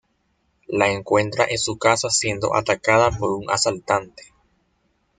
La 0.65 0.91
encuentra 0.91 1.45
en 1.47 1.59
su 1.59 1.77
casa 1.77 2.09
siendo 2.09 2.55
atacada 2.55 3.11
por 3.11 3.33
un 3.35 3.51
asaltante. 3.51 4.33